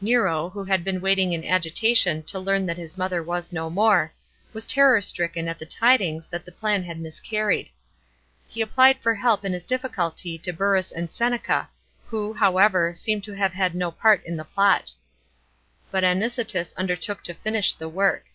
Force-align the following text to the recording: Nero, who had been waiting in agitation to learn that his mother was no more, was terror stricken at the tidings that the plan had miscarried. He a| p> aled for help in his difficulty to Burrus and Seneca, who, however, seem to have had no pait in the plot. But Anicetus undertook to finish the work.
Nero, 0.00 0.48
who 0.48 0.62
had 0.62 0.84
been 0.84 1.00
waiting 1.00 1.32
in 1.32 1.44
agitation 1.44 2.22
to 2.22 2.38
learn 2.38 2.66
that 2.66 2.76
his 2.76 2.96
mother 2.96 3.20
was 3.20 3.50
no 3.50 3.68
more, 3.68 4.12
was 4.52 4.64
terror 4.64 5.00
stricken 5.00 5.48
at 5.48 5.58
the 5.58 5.66
tidings 5.66 6.28
that 6.28 6.44
the 6.44 6.52
plan 6.52 6.84
had 6.84 7.00
miscarried. 7.00 7.68
He 8.46 8.60
a| 8.62 8.66
p> 8.68 8.74
aled 8.74 9.00
for 9.00 9.16
help 9.16 9.44
in 9.44 9.52
his 9.52 9.64
difficulty 9.64 10.38
to 10.38 10.52
Burrus 10.52 10.92
and 10.92 11.10
Seneca, 11.10 11.68
who, 12.06 12.32
however, 12.32 12.94
seem 12.94 13.20
to 13.22 13.32
have 13.32 13.54
had 13.54 13.74
no 13.74 13.90
pait 13.90 14.20
in 14.24 14.36
the 14.36 14.44
plot. 14.44 14.92
But 15.90 16.04
Anicetus 16.04 16.72
undertook 16.76 17.24
to 17.24 17.34
finish 17.34 17.72
the 17.72 17.88
work. 17.88 18.26